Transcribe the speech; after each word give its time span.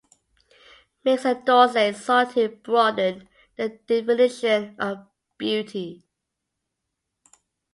Mix 1.05 1.25
and 1.25 1.45
Dorsey 1.45 1.93
sought 1.93 2.31
to, 2.33 2.49
broaden...the 2.49 3.69
definition 3.85 4.75
of 4.79 5.05
beauty. 5.37 6.01